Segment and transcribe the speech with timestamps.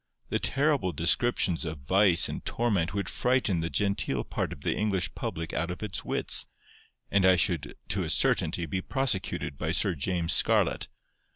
[0.29, 5.13] The terrible descriptions of vice and torment would frighten the genteel part of the English
[5.13, 6.47] public out of its wits,
[7.11, 10.87] and I should to a certainty be prosecuted by Sir James Scarlett.